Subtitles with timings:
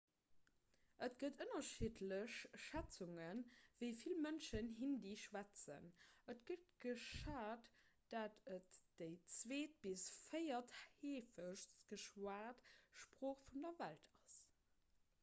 [1.07, 3.41] et gëtt ënnerschiddlech schätzungen
[3.81, 5.85] wéi vill mënschen hindi schwätzen
[6.33, 7.69] et gëtt geschat
[8.15, 12.65] datt et déi zweet bis véiertheefegst geschwat
[13.03, 14.39] sprooch vun der welt ass